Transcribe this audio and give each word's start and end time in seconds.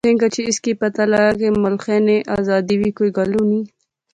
ایتھیں 0.03 0.21
گچھی 0.21 0.43
اس 0.47 0.57
کی 0.63 0.73
پتہ 0.81 1.01
لغا 1.11 1.31
کہ 1.39 1.47
ملخے 1.63 1.97
نی 2.05 2.17
آزادی 2.37 2.75
وی 2.79 2.89
کوئی 2.97 3.09
گل 3.17 3.31
ہونی 3.37 3.61